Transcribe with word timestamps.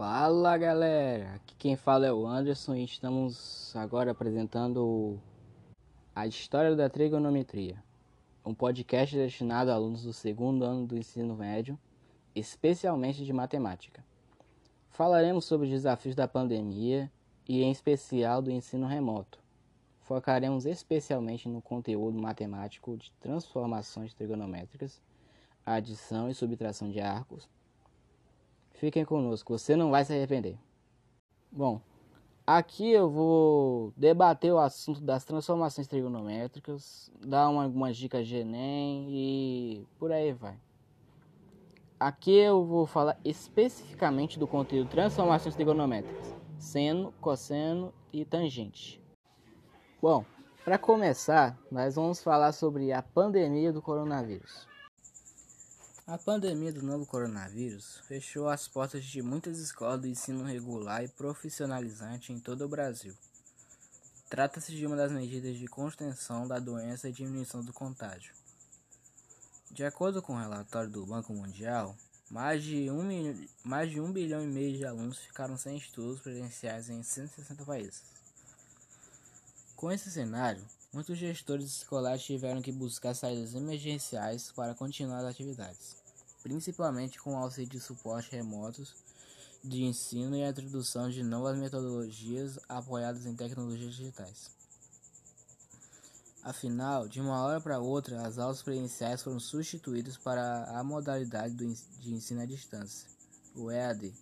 Fala 0.00 0.56
galera, 0.56 1.34
aqui 1.34 1.54
quem 1.56 1.76
fala 1.76 2.06
é 2.06 2.10
o 2.10 2.26
Anderson 2.26 2.74
e 2.74 2.84
estamos 2.84 3.76
agora 3.76 4.12
apresentando 4.12 5.20
a 6.16 6.26
História 6.26 6.74
da 6.74 6.88
Trigonometria, 6.88 7.76
um 8.42 8.54
podcast 8.54 9.14
destinado 9.14 9.70
a 9.70 9.74
alunos 9.74 10.04
do 10.04 10.14
segundo 10.14 10.64
ano 10.64 10.86
do 10.86 10.96
ensino 10.96 11.36
médio, 11.36 11.78
especialmente 12.34 13.26
de 13.26 13.32
matemática. 13.34 14.02
Falaremos 14.88 15.44
sobre 15.44 15.66
os 15.66 15.70
desafios 15.70 16.14
da 16.14 16.26
pandemia 16.26 17.12
e, 17.46 17.62
em 17.62 17.70
especial, 17.70 18.40
do 18.40 18.50
ensino 18.50 18.86
remoto. 18.86 19.38
Focaremos 20.00 20.64
especialmente 20.64 21.46
no 21.46 21.60
conteúdo 21.60 22.18
matemático 22.18 22.96
de 22.96 23.12
transformações 23.20 24.14
trigonométricas, 24.14 24.98
adição 25.66 26.30
e 26.30 26.34
subtração 26.34 26.90
de 26.90 27.00
arcos 27.00 27.46
Fiquem 28.80 29.04
conosco, 29.04 29.58
você 29.58 29.76
não 29.76 29.90
vai 29.90 30.02
se 30.06 30.14
arrepender. 30.14 30.56
Bom, 31.52 31.82
aqui 32.46 32.90
eu 32.90 33.10
vou 33.10 33.92
debater 33.94 34.50
o 34.54 34.58
assunto 34.58 35.02
das 35.02 35.22
transformações 35.22 35.86
trigonométricas, 35.86 37.12
dar 37.20 37.50
uma, 37.50 37.64
algumas 37.64 37.94
dicas 37.94 38.26
de 38.26 38.36
Enem 38.36 39.06
e 39.10 39.86
por 39.98 40.10
aí 40.10 40.32
vai. 40.32 40.58
Aqui 42.00 42.34
eu 42.34 42.64
vou 42.64 42.86
falar 42.86 43.20
especificamente 43.22 44.38
do 44.38 44.46
conteúdo 44.46 44.88
transformações 44.88 45.54
trigonométricas, 45.54 46.34
seno, 46.58 47.12
cosseno 47.20 47.92
e 48.10 48.24
tangente. 48.24 48.98
Bom, 50.00 50.24
para 50.64 50.78
começar, 50.78 51.54
nós 51.70 51.96
vamos 51.96 52.22
falar 52.22 52.52
sobre 52.52 52.94
a 52.94 53.02
pandemia 53.02 53.74
do 53.74 53.82
coronavírus. 53.82 54.69
A 56.10 56.18
pandemia 56.18 56.72
do 56.72 56.82
novo 56.82 57.06
coronavírus 57.06 58.00
fechou 58.08 58.48
as 58.48 58.66
portas 58.66 59.04
de 59.04 59.22
muitas 59.22 59.60
escolas 59.60 60.00
do 60.00 60.08
ensino 60.08 60.42
regular 60.42 61.04
e 61.04 61.08
profissionalizante 61.08 62.32
em 62.32 62.40
todo 62.40 62.64
o 62.64 62.68
Brasil. 62.68 63.14
Trata-se 64.28 64.74
de 64.74 64.84
uma 64.84 64.96
das 64.96 65.12
medidas 65.12 65.56
de 65.56 65.68
contenção 65.68 66.48
da 66.48 66.58
doença 66.58 67.08
e 67.08 67.12
diminuição 67.12 67.62
do 67.62 67.72
contágio. 67.72 68.34
De 69.70 69.84
acordo 69.84 70.20
com 70.20 70.32
o 70.32 70.38
relatório 70.40 70.90
do 70.90 71.06
Banco 71.06 71.32
Mundial, 71.32 71.96
mais 72.28 72.64
de, 72.64 72.90
um, 72.90 73.46
mais 73.62 73.88
de 73.88 74.00
um 74.00 74.10
bilhão 74.10 74.42
e 74.42 74.48
meio 74.48 74.76
de 74.76 74.84
alunos 74.84 75.18
ficaram 75.18 75.56
sem 75.56 75.76
estudos 75.76 76.20
presenciais 76.22 76.90
em 76.90 77.04
160 77.04 77.64
países. 77.64 78.02
Com 79.76 79.92
esse 79.92 80.10
cenário, 80.10 80.66
muitos 80.92 81.16
gestores 81.16 81.70
escolares 81.70 82.24
tiveram 82.24 82.60
que 82.60 82.72
buscar 82.72 83.14
saídas 83.14 83.54
emergenciais 83.54 84.50
para 84.50 84.74
continuar 84.74 85.20
as 85.20 85.26
atividades 85.26 85.99
principalmente 86.42 87.20
com 87.20 87.34
o 87.34 87.38
auxílio 87.38 87.70
de 87.70 87.80
suporte 87.80 88.32
remotos 88.32 88.94
de 89.62 89.84
ensino 89.84 90.36
e 90.36 90.42
a 90.42 90.48
introdução 90.48 91.10
de 91.10 91.22
novas 91.22 91.58
metodologias 91.58 92.58
apoiadas 92.68 93.26
em 93.26 93.36
tecnologias 93.36 93.94
digitais. 93.94 94.50
Afinal, 96.42 97.06
de 97.06 97.20
uma 97.20 97.42
hora 97.42 97.60
para 97.60 97.78
outra, 97.78 98.26
as 98.26 98.38
aulas 98.38 98.62
presenciais 98.62 99.22
foram 99.22 99.38
substituídas 99.38 100.16
para 100.16 100.64
a 100.78 100.82
modalidade 100.82 101.54
de 101.54 102.14
ensino 102.14 102.40
à 102.40 102.46
distância, 102.46 103.06
o 103.54 103.70
EAD, 103.70 104.14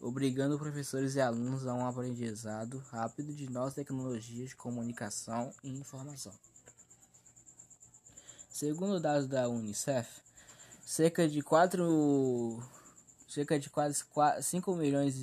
obrigando 0.00 0.58
professores 0.58 1.14
e 1.14 1.20
alunos 1.20 1.66
a 1.66 1.74
um 1.74 1.86
aprendizado 1.86 2.78
rápido 2.90 3.34
de 3.34 3.50
novas 3.50 3.74
tecnologias 3.74 4.50
de 4.50 4.56
comunicação 4.56 5.52
e 5.64 5.70
informação. 5.70 6.32
Segundo 8.50 9.00
dados 9.00 9.26
da 9.26 9.48
Unicef, 9.48 10.08
cerca 10.90 11.28
de 11.28 11.40
4 11.40 12.60
cerca 13.28 13.60
de 13.60 13.70
quase 13.70 14.04
4, 14.06 14.42
5 14.42 14.74
milhões 14.74 15.14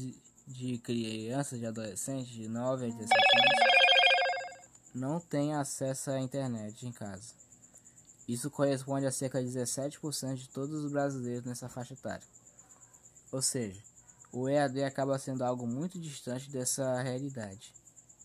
de 0.47 0.77
crianças 0.77 1.61
e 1.61 1.65
adolescentes 1.65 2.29
de 2.29 2.47
9 2.47 2.85
a 2.85 2.87
17 2.87 3.03
anos 3.03 3.67
não 4.95 5.19
têm 5.19 5.53
acesso 5.53 6.09
à 6.09 6.21
internet 6.21 6.87
em 6.87 6.91
casa. 6.93 7.33
Isso 8.25 8.49
corresponde 8.49 9.05
a 9.05 9.11
cerca 9.11 9.43
de 9.43 9.49
17% 9.49 10.35
de 10.35 10.47
todos 10.47 10.85
os 10.85 10.89
brasileiros 10.89 11.43
nessa 11.43 11.67
faixa 11.67 11.93
etária. 11.93 12.25
Ou 13.29 13.41
seja, 13.41 13.83
o 14.31 14.47
EAD 14.47 14.85
acaba 14.85 15.19
sendo 15.19 15.43
algo 15.43 15.67
muito 15.67 15.99
distante 15.99 16.49
dessa 16.49 17.01
realidade. 17.01 17.73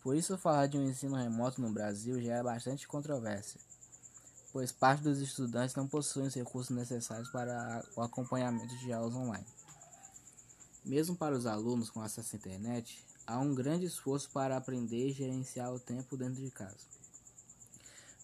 Por 0.00 0.14
isso, 0.14 0.38
falar 0.38 0.68
de 0.68 0.78
um 0.78 0.88
ensino 0.88 1.16
remoto 1.16 1.60
no 1.60 1.72
Brasil 1.72 2.22
já 2.22 2.36
é 2.36 2.42
bastante 2.42 2.86
controvérsia 2.86 3.60
pois 4.52 4.70
parte 4.70 5.02
dos 5.02 5.18
estudantes 5.20 5.74
não 5.74 5.88
possuem 5.88 6.26
os 6.26 6.34
recursos 6.34 6.76
necessários 6.76 7.30
para 7.30 7.82
o 7.96 8.02
acompanhamento 8.02 8.76
de 8.78 8.92
aulas 8.92 9.14
online. 9.14 9.46
Mesmo 10.84 11.16
para 11.16 11.34
os 11.34 11.46
alunos 11.46 11.88
com 11.88 12.02
acesso 12.02 12.36
à 12.36 12.38
internet, 12.38 13.02
há 13.26 13.38
um 13.38 13.54
grande 13.54 13.86
esforço 13.86 14.28
para 14.30 14.56
aprender 14.56 15.08
e 15.08 15.12
gerenciar 15.12 15.72
o 15.72 15.80
tempo 15.80 16.16
dentro 16.16 16.42
de 16.42 16.50
casa. 16.50 16.92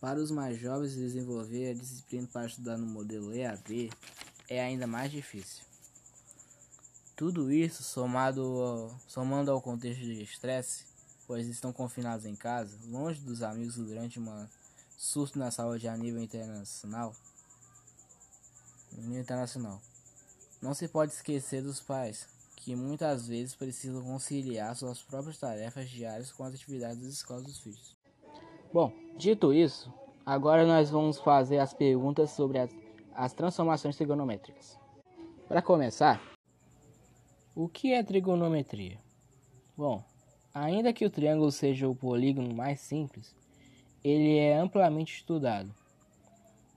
Para 0.00 0.20
os 0.20 0.30
mais 0.30 0.58
jovens, 0.58 0.94
desenvolver 0.94 1.70
a 1.70 1.74
disciplina 1.74 2.28
para 2.32 2.46
estudar 2.46 2.76
no 2.76 2.86
modelo 2.86 3.34
EAD 3.34 3.90
é 4.48 4.62
ainda 4.62 4.86
mais 4.86 5.10
difícil. 5.10 5.64
Tudo 7.16 7.50
isso 7.50 7.82
somado, 7.82 8.94
somando 9.08 9.50
ao 9.50 9.60
contexto 9.60 10.00
de 10.00 10.22
estresse, 10.22 10.84
pois 11.26 11.48
estão 11.48 11.72
confinados 11.72 12.24
em 12.26 12.36
casa, 12.36 12.78
longe 12.86 13.20
dos 13.20 13.42
amigos 13.42 13.74
durante 13.74 14.20
uma 14.20 14.48
surto 14.98 15.38
na 15.38 15.48
saúde 15.52 15.86
a 15.86 15.96
nível 15.96 16.20
internacional. 16.20 17.14
Nível 18.92 19.20
internacional. 19.20 19.80
Não 20.60 20.74
se 20.74 20.88
pode 20.88 21.12
esquecer 21.12 21.62
dos 21.62 21.78
pais, 21.78 22.28
que 22.56 22.74
muitas 22.74 23.28
vezes 23.28 23.54
precisam 23.54 24.02
conciliar 24.02 24.74
suas 24.74 25.00
próprias 25.00 25.38
tarefas 25.38 25.88
diárias 25.88 26.32
com 26.32 26.42
as 26.42 26.52
atividades 26.52 27.00
das 27.00 27.12
escolas 27.12 27.44
dos 27.44 27.60
filhos. 27.60 27.96
Bom, 28.72 28.92
dito 29.16 29.54
isso, 29.54 29.94
agora 30.26 30.66
nós 30.66 30.90
vamos 30.90 31.18
fazer 31.18 31.60
as 31.60 31.72
perguntas 31.72 32.32
sobre 32.32 32.58
as, 32.58 32.70
as 33.14 33.32
transformações 33.32 33.96
trigonométricas. 33.96 34.76
Para 35.46 35.62
começar, 35.62 36.20
o 37.54 37.68
que 37.68 37.92
é 37.92 38.02
trigonometria? 38.02 38.98
Bom, 39.76 40.02
ainda 40.52 40.92
que 40.92 41.06
o 41.06 41.10
triângulo 41.10 41.52
seja 41.52 41.88
o 41.88 41.94
polígono 41.94 42.52
mais 42.52 42.80
simples, 42.80 43.32
ele 44.02 44.38
é 44.38 44.56
amplamente 44.56 45.14
estudado. 45.14 45.74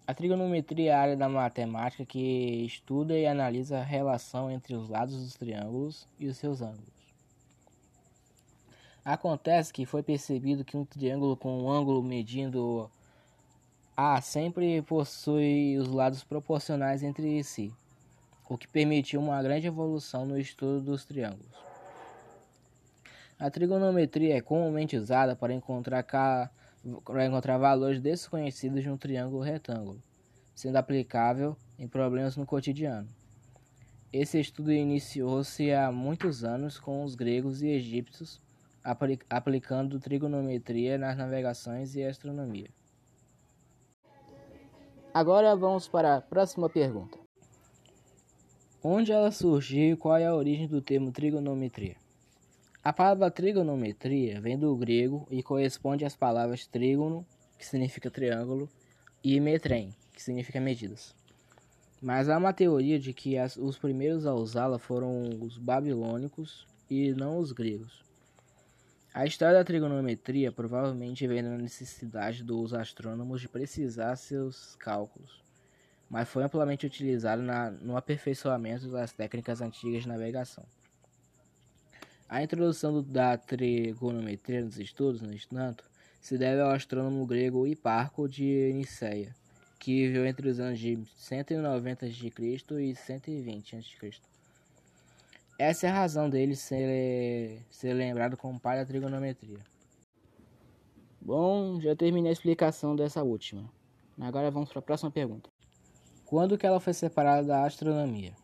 A 0.08 0.14
trigonometria 0.14 0.92
é 0.92 0.94
a 0.94 1.00
área 1.00 1.16
da 1.16 1.30
matemática 1.30 2.06
que 2.06 2.66
estuda 2.66 3.18
e 3.18 3.26
analisa 3.26 3.80
a 3.80 3.84
relação 3.84 4.52
entre 4.52 4.76
os 4.76 4.90
lados 4.90 5.16
dos 5.16 5.36
triângulos 5.36 6.08
e 6.20 6.28
os 6.28 6.38
seus 6.38 6.62
ângulos. 6.62 7.02
Acontece 9.06 9.72
que 9.72 9.86
foi 9.86 10.04
percebido 10.04 10.66
que 10.66 10.76
um 10.76 10.86
triângulo 10.86 11.38
com 11.38 11.64
um 11.64 11.70
ângulo 11.70 12.04
medindo 12.04 12.90
A 13.96 14.22
sempre 14.22 14.82
possui 14.82 15.78
os 15.78 15.88
lados 15.88 16.24
proporcionais 16.24 17.04
entre 17.04 17.44
si, 17.44 17.74
o 18.50 18.58
que 18.58 18.68
permitiu 18.68 19.22
uma 19.22 19.42
grande 19.42 19.68
evolução 19.68 20.26
no 20.26 20.38
estudo 20.38 20.82
dos 20.82 21.06
triângulos. 21.06 21.56
A 23.40 23.50
trigonometria 23.50 24.38
é 24.38 24.42
comumente 24.42 24.96
usada 24.98 25.36
para 25.36 25.54
encontrar 25.54 26.04
para 27.06 27.26
encontrar 27.26 27.58
valores 27.58 28.00
desconhecidos 28.00 28.84
de 28.84 28.90
um 28.90 28.98
triângulo 28.98 29.42
retângulo, 29.42 30.02
sendo 30.54 30.78
aplicável 30.78 31.56
em 31.78 31.88
problemas 31.88 32.36
no 32.36 32.46
cotidiano. 32.46 33.08
Esse 34.12 34.40
estudo 34.40 34.72
iniciou-se 34.72 35.72
há 35.72 35.92
muitos 35.92 36.44
anos 36.44 36.80
com 36.80 37.04
os 37.04 37.16
gregos 37.16 37.62
e 37.62 37.70
egípcios 37.70 38.42
aplicando 39.30 40.00
trigonometria 40.00 40.98
nas 40.98 41.16
navegações 41.16 41.96
e 41.96 42.04
astronomia. 42.04 42.70
Agora 45.14 45.56
vamos 45.56 45.88
para 45.88 46.16
a 46.16 46.22
próxima 46.22 46.70
pergunta. 46.70 47.20
Onde 48.84 49.12
ela 49.12 49.32
surgiu 49.32 49.94
e 49.94 49.96
qual 49.96 50.18
é 50.18 50.26
a 50.26 50.34
origem 50.34 50.68
do 50.68 50.82
termo 50.82 51.12
trigonometria? 51.12 51.96
A 52.84 52.92
palavra 52.92 53.30
trigonometria 53.30 54.42
vem 54.42 54.58
do 54.58 54.76
grego 54.76 55.28
e 55.30 55.44
corresponde 55.44 56.04
às 56.04 56.16
palavras 56.16 56.66
trígono, 56.66 57.24
que 57.56 57.64
significa 57.64 58.10
triângulo, 58.10 58.68
e 59.24 59.40
metrem, 59.40 59.94
que 60.12 60.24
significa 60.24 60.60
medidas. 60.60 61.14
Mas 62.02 62.28
há 62.28 62.36
uma 62.40 62.52
teoria 62.52 62.98
de 62.98 63.14
que 63.14 63.38
as, 63.38 63.56
os 63.56 63.78
primeiros 63.78 64.26
a 64.26 64.34
usá-la 64.34 64.80
foram 64.80 65.30
os 65.42 65.60
babilônicos 65.60 66.66
e 66.90 67.14
não 67.14 67.38
os 67.38 67.52
gregos. 67.52 68.04
A 69.14 69.28
história 69.28 69.60
da 69.60 69.64
trigonometria 69.64 70.52
provavelmente 70.52 71.28
vem 71.28 71.44
da 71.44 71.56
necessidade 71.56 72.44
dos 72.44 72.74
astrônomos 72.74 73.42
de 73.42 73.48
precisar 73.48 74.16
seus 74.16 74.76
cálculos, 74.78 75.44
mas 76.10 76.28
foi 76.28 76.44
amplamente 76.44 76.88
utilizada 76.88 77.44
no 77.80 77.96
aperfeiçoamento 77.96 78.90
das 78.90 79.14
técnicas 79.14 79.62
antigas 79.62 80.02
de 80.02 80.10
navegação. 80.10 80.66
A 82.32 82.42
introdução 82.42 83.04
da 83.04 83.38
trigonometria 83.38 84.64
nos 84.64 84.80
estudos, 84.80 85.22
no 85.22 85.34
entanto, 85.34 85.84
se 86.22 86.38
deve 86.38 86.62
ao 86.62 86.70
astrônomo 86.70 87.26
grego 87.26 87.68
Hiparco 87.68 88.26
de 88.30 88.72
Niceia, 88.74 89.36
que 89.78 90.08
viveu 90.08 90.26
entre 90.26 90.48
os 90.48 90.58
anos 90.58 90.80
de 90.80 90.98
190 91.18 92.06
a.C. 92.06 92.32
e 92.80 92.96
120 92.96 93.76
a.C. 93.76 94.12
Essa 95.60 95.88
é 95.88 95.90
a 95.90 95.94
razão 95.94 96.30
dele 96.30 96.56
ser, 96.56 97.62
ser 97.70 97.94
lembrado 97.96 98.38
como 98.38 98.58
pai 98.58 98.78
da 98.78 98.86
trigonometria. 98.86 99.60
Bom, 101.20 101.82
já 101.82 101.94
terminei 101.98 102.30
a 102.30 102.34
explicação 102.34 102.96
dessa 102.96 103.22
última. 103.22 103.70
Agora 104.18 104.50
vamos 104.50 104.70
para 104.70 104.80
a 104.80 104.84
próxima 104.84 105.12
pergunta. 105.12 105.50
Quando 106.26 106.58
que 106.58 106.66
ela 106.66 106.80
foi 106.80 106.94
separada 106.94 107.46
da 107.46 107.66
astronomia? 107.66 108.41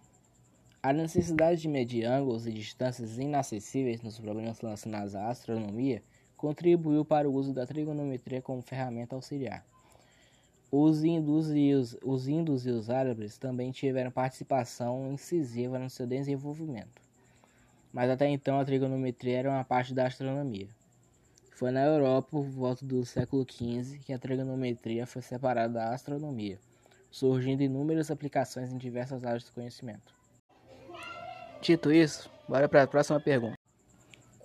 A 0.82 0.94
necessidade 0.94 1.62
de 1.62 1.68
medir 1.68 2.06
ângulos 2.06 2.46
e 2.46 2.52
distâncias 2.52 3.18
inacessíveis 3.18 4.02
nos 4.02 4.20
problemas 4.20 4.60
relacionados 4.60 5.16
à 5.16 5.28
astronomia 5.28 6.04
contribuiu 6.38 7.04
para 7.04 7.28
o 7.28 7.34
uso 7.34 7.52
da 7.52 7.66
trigonometria 7.66 8.44
como 8.44 8.62
ferramenta 8.62 9.16
auxiliar. 9.16 9.66
Os 10.72 11.04
hindus, 11.04 11.50
e 11.50 11.74
os, 11.74 11.98
os 12.04 12.28
hindus 12.28 12.66
e 12.66 12.70
os 12.70 12.92
árabes 12.92 13.38
também 13.38 13.72
tiveram 13.72 14.12
participação 14.12 15.12
incisiva 15.12 15.80
no 15.80 15.90
seu 15.90 16.06
desenvolvimento, 16.06 17.02
mas 17.92 18.10
até 18.12 18.30
então 18.30 18.60
a 18.60 18.66
trigonometria 18.66 19.40
era 19.40 19.50
uma 19.50 19.64
parte 19.64 19.94
da 19.94 20.06
astronomia. 20.06 20.68
Foi 21.52 21.72
na 21.72 21.84
Europa, 21.84 22.30
por 22.30 22.44
volta 22.44 22.86
do 22.86 23.04
século 23.04 23.44
XV, 23.50 23.98
que 24.00 24.14
a 24.14 24.20
trigonometria 24.20 25.08
foi 25.08 25.24
separada 25.24 25.74
da 25.74 25.94
astronomia, 25.94 26.60
surgindo 27.10 27.64
inúmeras 27.64 28.12
aplicações 28.12 28.72
em 28.72 28.78
diversas 28.78 29.24
áreas 29.24 29.46
do 29.46 29.54
conhecimento. 29.54 30.17
Dito 31.68 31.92
isso, 31.92 32.30
bora 32.48 32.70
para 32.70 32.84
a 32.84 32.88
próxima 32.88 33.20
pergunta. 33.20 33.58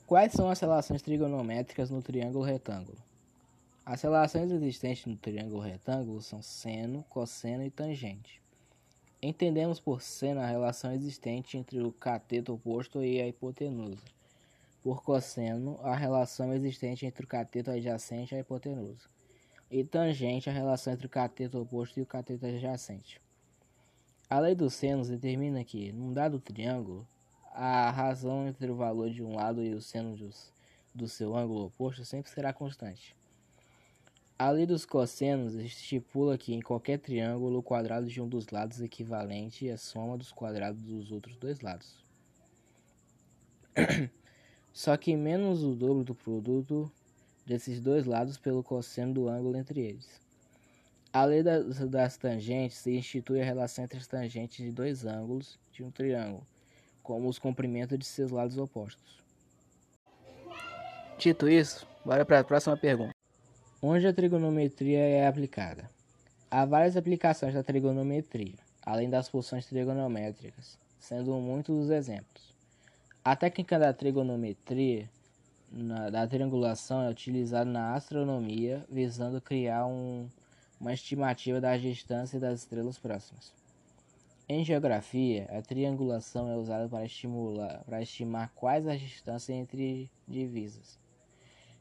Quais 0.08 0.32
são 0.32 0.50
as 0.50 0.58
relações 0.58 1.02
trigonométricas 1.02 1.88
no 1.88 2.02
triângulo 2.02 2.44
retângulo? 2.44 2.98
As 3.86 4.02
relações 4.02 4.50
existentes 4.50 5.06
no 5.06 5.14
triângulo 5.14 5.60
retângulo 5.60 6.20
são 6.20 6.42
seno, 6.42 7.04
cosseno 7.08 7.62
e 7.62 7.70
tangente. 7.70 8.42
Entendemos 9.22 9.78
por 9.78 10.02
seno 10.02 10.40
a 10.40 10.46
relação 10.46 10.92
existente 10.92 11.56
entre 11.56 11.80
o 11.80 11.92
cateto 11.92 12.54
oposto 12.54 13.04
e 13.04 13.20
a 13.20 13.28
hipotenusa. 13.28 14.02
Por 14.82 15.04
cosseno, 15.04 15.78
a 15.84 15.94
relação 15.94 16.52
existente 16.52 17.06
entre 17.06 17.24
o 17.24 17.28
cateto 17.28 17.70
adjacente 17.70 18.34
e 18.34 18.38
a 18.38 18.40
hipotenusa. 18.40 19.08
E 19.70 19.84
tangente, 19.84 20.50
a 20.50 20.52
relação 20.52 20.92
entre 20.92 21.06
o 21.06 21.08
cateto 21.08 21.62
oposto 21.62 22.00
e 22.00 22.02
o 22.02 22.06
cateto 22.06 22.44
adjacente. 22.46 23.20
A 24.28 24.40
lei 24.40 24.56
dos 24.56 24.74
senos 24.74 25.08
determina 25.08 25.62
que, 25.62 25.92
num 25.92 26.12
dado 26.12 26.40
triângulo, 26.40 27.06
a 27.52 27.90
razão 27.90 28.48
entre 28.48 28.70
o 28.70 28.74
valor 28.74 29.10
de 29.10 29.22
um 29.22 29.34
lado 29.34 29.62
e 29.62 29.74
o 29.74 29.80
seno 29.80 30.16
do 30.94 31.06
seu 31.06 31.36
ângulo 31.36 31.66
oposto 31.66 32.04
sempre 32.04 32.30
será 32.30 32.52
constante. 32.52 33.14
A 34.38 34.50
lei 34.50 34.66
dos 34.66 34.84
cossenos 34.84 35.54
estipula 35.54 36.36
que 36.36 36.52
em 36.54 36.60
qualquer 36.60 36.98
triângulo 36.98 37.58
o 37.58 37.62
quadrado 37.62 38.08
de 38.08 38.20
um 38.20 38.28
dos 38.28 38.48
lados 38.48 38.80
é 38.80 38.86
equivalente 38.86 39.70
à 39.70 39.76
soma 39.76 40.18
dos 40.18 40.32
quadrados 40.32 40.82
dos 40.82 41.12
outros 41.12 41.36
dois 41.36 41.60
lados. 41.60 42.04
Só 44.72 44.96
que 44.96 45.14
menos 45.14 45.62
o 45.62 45.74
dobro 45.74 46.02
do 46.02 46.14
produto 46.14 46.90
desses 47.46 47.80
dois 47.80 48.06
lados 48.06 48.38
pelo 48.38 48.64
cosseno 48.64 49.12
do 49.12 49.28
ângulo 49.28 49.56
entre 49.56 49.80
eles. 49.80 50.20
A 51.12 51.24
lei 51.24 51.42
das, 51.42 51.78
das 51.90 52.16
tangentes 52.16 52.86
institui 52.86 53.42
a 53.42 53.44
relação 53.44 53.84
entre 53.84 53.98
as 53.98 54.06
tangentes 54.06 54.64
de 54.64 54.72
dois 54.72 55.04
ângulos 55.04 55.58
de 55.70 55.84
um 55.84 55.90
triângulo, 55.90 56.46
como 57.02 57.28
os 57.28 57.38
comprimentos 57.38 57.98
de 57.98 58.04
seus 58.04 58.30
lados 58.30 58.58
opostos. 58.58 59.22
Dito 61.18 61.48
isso, 61.48 61.86
bora 62.04 62.24
para 62.24 62.40
a 62.40 62.44
próxima 62.44 62.76
pergunta. 62.76 63.14
Onde 63.80 64.06
a 64.06 64.12
trigonometria 64.12 64.98
é 64.98 65.26
aplicada? 65.26 65.90
Há 66.50 66.64
várias 66.64 66.96
aplicações 66.96 67.54
da 67.54 67.62
trigonometria, 67.62 68.58
além 68.84 69.08
das 69.08 69.28
funções 69.28 69.66
trigonométricas, 69.66 70.78
sendo 70.98 71.32
muitos 71.34 71.76
os 71.76 71.90
exemplos. 71.90 72.52
A 73.24 73.34
técnica 73.34 73.78
da 73.78 73.92
trigonometria 73.92 75.08
na, 75.70 76.10
da 76.10 76.26
triangulação 76.26 77.02
é 77.02 77.10
utilizada 77.10 77.70
na 77.70 77.94
astronomia, 77.94 78.84
visando 78.90 79.40
criar 79.40 79.86
um 79.86 80.28
uma 80.82 80.92
estimativa 80.92 81.60
da 81.60 81.76
distância 81.76 82.40
das 82.40 82.60
estrelas 82.60 82.98
próximas. 82.98 83.52
Em 84.48 84.64
geografia, 84.64 85.46
a 85.50 85.62
triangulação 85.62 86.50
é 86.50 86.56
usada 86.56 86.88
para, 86.88 87.04
estimular, 87.04 87.84
para 87.84 88.02
estimar 88.02 88.52
quais 88.54 88.88
as 88.88 89.00
distâncias 89.00 89.56
entre 89.56 90.10
divisas, 90.26 90.98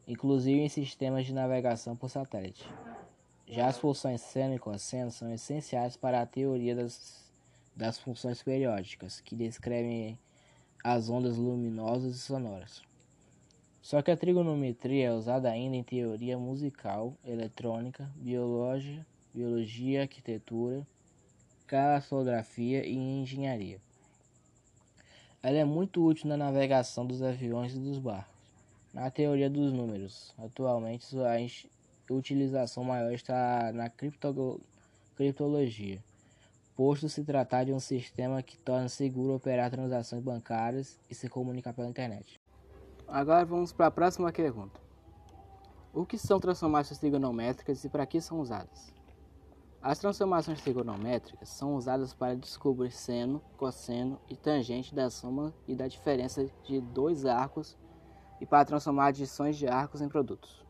inclusive 0.07 0.61
em 0.61 0.69
sistemas 0.69 1.25
de 1.25 1.33
navegação 1.33 1.95
por 1.95 2.09
satélite. 2.09 2.69
Já 3.47 3.67
as 3.67 3.79
funções 3.79 4.21
seno 4.21 4.53
e 4.53 4.59
cosseno 4.59 5.11
são 5.11 5.33
essenciais 5.33 5.97
para 5.97 6.21
a 6.21 6.25
teoria 6.25 6.75
das, 6.75 7.33
das 7.75 7.97
funções 7.97 8.43
periódicas, 8.43 9.19
que 9.19 9.35
descrevem 9.35 10.17
as 10.83 11.09
ondas 11.09 11.37
luminosas 11.37 12.15
e 12.15 12.19
sonoras. 12.19 12.83
Só 13.81 14.03
que 14.03 14.11
a 14.11 14.15
trigonometria 14.15 15.07
é 15.07 15.11
usada 15.11 15.49
ainda 15.49 15.75
em 15.75 15.83
teoria 15.83 16.37
musical, 16.37 17.15
eletrônica, 17.25 18.09
biologia, 18.15 19.05
biologia, 19.33 20.03
arquitetura, 20.03 20.85
cartografia 21.71 22.85
e 22.85 22.93
engenharia. 22.93 23.79
Ela 25.41 25.59
é 25.59 25.63
muito 25.63 26.05
útil 26.05 26.27
na 26.27 26.35
navegação 26.35 27.05
dos 27.05 27.23
aviões 27.23 27.73
e 27.73 27.79
dos 27.79 27.97
barcos. 27.97 28.35
Na 28.93 29.09
teoria 29.09 29.49
dos 29.49 29.71
números, 29.71 30.35
atualmente 30.37 31.05
sua 31.05 31.29
utilização 32.09 32.83
maior 32.83 33.13
está 33.13 33.71
na 33.71 33.89
criptologia, 35.15 36.03
posto 36.75 37.07
se 37.07 37.23
tratar 37.23 37.63
de 37.63 37.71
um 37.71 37.79
sistema 37.79 38.43
que 38.43 38.57
torna 38.57 38.89
seguro 38.89 39.33
operar 39.33 39.71
transações 39.71 40.21
bancárias 40.21 40.99
e 41.09 41.15
se 41.15 41.29
comunicar 41.29 41.73
pela 41.73 41.87
internet. 41.87 42.37
Agora 43.07 43.45
vamos 43.45 43.71
para 43.71 43.85
a 43.85 43.91
próxima 43.91 44.29
pergunta. 44.33 44.77
O 45.93 46.05
que 46.05 46.17
são 46.17 46.37
transformações 46.37 46.99
trigonométricas 46.99 47.81
e 47.85 47.89
para 47.89 48.05
que 48.05 48.19
são 48.19 48.41
usadas? 48.41 48.91
As 49.83 49.97
transformações 49.97 50.61
trigonométricas 50.61 51.49
são 51.49 51.75
usadas 51.75 52.13
para 52.13 52.35
descobrir 52.35 52.91
seno, 52.91 53.41
cosseno 53.57 54.21
e 54.29 54.35
tangente 54.35 54.93
da 54.93 55.09
soma 55.09 55.51
e 55.67 55.73
da 55.73 55.87
diferença 55.87 56.45
de 56.63 56.79
dois 56.79 57.25
arcos 57.25 57.75
e 58.39 58.45
para 58.45 58.63
transformar 58.63 59.07
adições 59.07 59.57
de 59.57 59.67
arcos 59.67 59.99
em 59.99 60.07
produtos. 60.07 60.63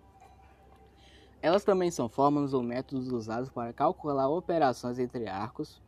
Elas 1.41 1.65
também 1.65 1.91
são 1.91 2.07
fórmulas 2.07 2.53
ou 2.53 2.63
métodos 2.63 3.11
usados 3.11 3.49
para 3.49 3.73
calcular 3.73 4.29
operações 4.29 4.97
entre 4.97 5.27
arcos 5.27 5.81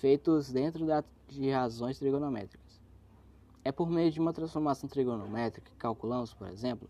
feitos 0.00 0.50
dentro 0.50 0.86
de 1.28 1.50
razões 1.50 1.98
trigonométricas. 1.98 2.80
É 3.62 3.70
por 3.70 3.90
meio 3.90 4.10
de 4.10 4.18
uma 4.18 4.32
transformação 4.32 4.88
trigonométrica 4.88 5.70
que 5.70 5.76
calculamos, 5.76 6.32
por 6.32 6.48
exemplo, 6.48 6.88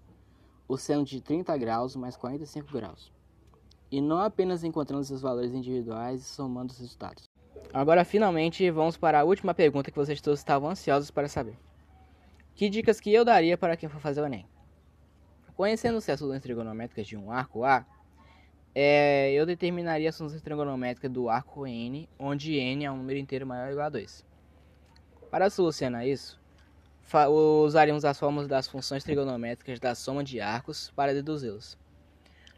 o 0.68 0.76
seno 0.76 1.04
de 1.04 1.20
30 1.20 1.56
graus 1.56 1.96
mais 1.96 2.16
45 2.16 2.72
graus. 2.72 3.12
E 3.90 4.00
não 4.00 4.18
apenas 4.18 4.62
encontrando 4.62 5.02
esses 5.02 5.20
valores 5.20 5.52
individuais 5.52 6.20
e 6.20 6.24
somando 6.24 6.72
os 6.72 6.78
resultados. 6.78 7.28
Agora, 7.72 8.04
finalmente, 8.04 8.70
vamos 8.70 8.96
para 8.96 9.20
a 9.20 9.24
última 9.24 9.54
pergunta 9.54 9.90
que 9.90 9.96
vocês 9.96 10.20
todos 10.20 10.40
estavam 10.40 10.70
ansiosos 10.70 11.10
para 11.10 11.28
saber. 11.28 11.56
Que 12.54 12.68
dicas 12.68 13.00
que 13.00 13.12
eu 13.12 13.24
daria 13.24 13.56
para 13.56 13.76
quem 13.76 13.88
for 13.88 14.00
fazer 14.00 14.20
o 14.20 14.26
Enem? 14.26 14.46
Conhecendo 15.56 15.98
as 15.98 16.04
soluções 16.04 16.42
trigonométricas 16.42 17.06
de 17.06 17.16
um 17.16 17.30
arco 17.30 17.64
A, 17.64 17.84
é, 18.74 19.32
eu 19.32 19.44
determinaria 19.44 20.08
as 20.08 20.16
funções 20.16 20.40
trigonométricas 20.42 21.10
do 21.10 21.28
arco 21.28 21.66
N, 21.66 22.08
onde 22.18 22.56
N 22.56 22.84
é 22.84 22.90
um 22.90 22.96
número 22.96 23.18
inteiro 23.18 23.46
maior 23.46 23.66
ou 23.66 23.72
igual 23.72 23.86
a 23.86 23.90
2. 23.90 24.24
Para 25.30 25.50
solucionar 25.50 26.06
isso, 26.06 26.40
usaremos 27.64 28.04
as 28.04 28.18
fórmulas 28.18 28.48
das 28.48 28.68
funções 28.68 29.04
trigonométricas 29.04 29.78
da 29.80 29.94
soma 29.94 30.22
de 30.22 30.40
arcos 30.40 30.90
para 30.90 31.14
deduzi-los. 31.14 31.76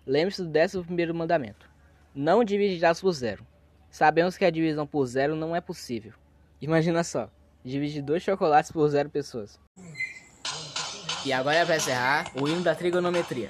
Lembre-se 0.07 0.43
do 0.43 0.59
11 0.59 1.13
mandamento: 1.13 1.69
Não 2.15 2.43
dividirás 2.43 3.01
por 3.01 3.13
zero. 3.13 3.47
Sabemos 3.91 4.37
que 4.37 4.45
a 4.45 4.51
divisão 4.51 4.87
por 4.87 5.07
zero 5.07 5.37
não 5.37 5.55
é 5.55 5.61
possível. 5.61 6.13
Imagina 6.61 7.05
só: 7.05 7.31
dividir 7.65 8.03
dois 8.03 8.23
chocolates 8.23 8.73
por 8.73 8.89
zero 8.89 9.09
pessoas. 9.09 9.61
E 11.25 11.33
agora 11.33 11.65
para 11.65 11.77
encerrar 11.77 12.33
o 12.35 12.49
hino 12.49 12.63
da 12.63 12.75
trigonometria. 12.75 13.49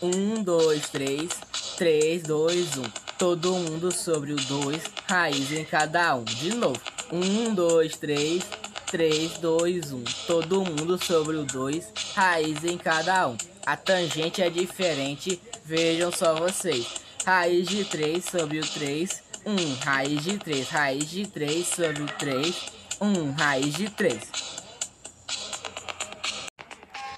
Um, 0.00 0.42
dois, 0.42 0.88
três, 0.88 1.32
três, 1.76 2.22
dois, 2.22 2.76
um. 2.76 2.84
Todo 3.18 3.54
mundo 3.54 3.90
sobre 3.90 4.32
o 4.32 4.36
dois, 4.36 4.84
raiz 5.08 5.50
em 5.50 5.64
cada 5.64 6.14
um. 6.14 6.22
De 6.22 6.54
novo. 6.54 6.80
Um, 7.10 7.54
dois, 7.54 7.96
três, 7.96 8.44
três, 8.86 9.38
dois, 9.38 9.92
um. 9.92 10.02
Todo 10.26 10.64
mundo 10.64 11.02
sobre 11.02 11.36
o 11.36 11.44
dois, 11.44 11.92
raiz 12.14 12.64
em 12.64 12.78
cada 12.78 13.28
um. 13.28 13.36
A 13.66 13.76
tangente 13.76 14.40
é 14.40 14.48
diferente, 14.48 15.40
vejam 15.64 16.12
só 16.12 16.34
vocês. 16.34 16.86
Raiz 17.26 17.68
de 17.68 17.84
3 17.84 18.24
sobre 18.24 18.60
o 18.60 18.64
3, 18.64 19.22
1. 19.44 19.74
Raiz 19.84 20.22
de 20.22 20.38
3, 20.38 20.68
raiz 20.68 21.10
de 21.10 21.26
3 21.26 21.66
sobre 21.66 22.02
o 22.04 22.06
3, 22.06 22.72
1. 23.00 23.32
Raiz 23.32 23.74
de 23.74 23.90
3. 23.90 24.22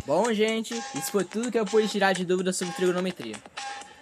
Bom, 0.07 0.33
gente, 0.33 0.73
isso 0.95 1.13
foi 1.13 1.25
tudo 1.25 1.53
que 1.53 1.59
eu 1.59 1.67
pude 1.67 1.87
tirar 1.89 2.15
de 2.15 2.25
dúvidas 2.25 2.57
sobre 2.57 2.73
trigonometria. 2.73 3.37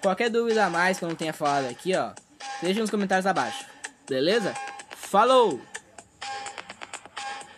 Qualquer 0.01 0.31
dúvida 0.31 0.67
a 0.67 0.71
mais 0.71 0.97
que 0.97 1.05
eu 1.05 1.09
não 1.09 1.17
tenha 1.17 1.33
falado 1.33 1.65
aqui, 1.65 1.97
ó, 1.97 2.13
deixa 2.63 2.79
nos 2.79 2.91
comentários 2.91 3.27
abaixo. 3.27 3.65
Beleza? 4.09 4.55
Falou! 4.97 5.61